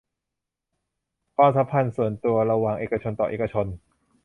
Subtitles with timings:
[1.35, 3.65] ความสัมพันธ์ส่วนตัวระหว่างเอกชนต่อเอกชน